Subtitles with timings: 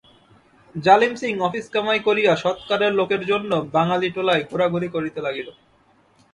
[0.75, 5.47] জালিম সিং অফিস কামাই করিয়া সৎকারের লোকের জন্য বাঙালিটোলায় ঘোরাঘুরি করিতে লাগিল।